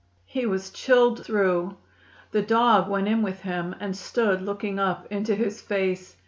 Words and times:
He 0.25 0.47
was 0.47 0.71
chilled 0.71 1.23
through. 1.23 1.77
The 2.31 2.41
dog 2.41 2.89
went 2.89 3.07
in 3.07 3.21
with 3.21 3.41
him, 3.41 3.75
and 3.79 3.95
stood 3.95 4.41
looking 4.41 4.79
up 4.79 5.05
into 5.11 5.35
his 5.35 5.61
face. 5.61 6.17